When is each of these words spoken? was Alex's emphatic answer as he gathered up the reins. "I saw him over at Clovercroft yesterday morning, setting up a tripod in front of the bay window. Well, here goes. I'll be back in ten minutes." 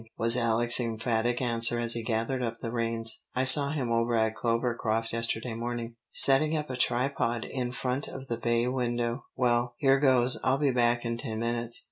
was 0.17 0.35
Alex's 0.35 0.83
emphatic 0.83 1.43
answer 1.43 1.77
as 1.77 1.93
he 1.93 2.01
gathered 2.01 2.41
up 2.41 2.59
the 2.59 2.71
reins. 2.71 3.21
"I 3.35 3.43
saw 3.43 3.69
him 3.69 3.91
over 3.91 4.15
at 4.15 4.33
Clovercroft 4.33 5.13
yesterday 5.13 5.53
morning, 5.53 5.93
setting 6.11 6.57
up 6.57 6.71
a 6.71 6.75
tripod 6.75 7.45
in 7.45 7.71
front 7.71 8.07
of 8.07 8.27
the 8.27 8.37
bay 8.37 8.67
window. 8.67 9.25
Well, 9.35 9.75
here 9.77 9.99
goes. 9.99 10.39
I'll 10.43 10.57
be 10.57 10.71
back 10.71 11.05
in 11.05 11.17
ten 11.17 11.37
minutes." 11.37 11.79